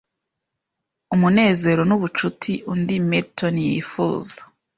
[1.13, 2.95] umunezero n'ubucuti undi…
[3.09, 4.37] Milton yifuza